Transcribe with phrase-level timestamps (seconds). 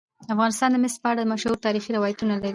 [0.33, 2.49] افغانستان د مس په اړه مشهور تاریخی روایتونه لري.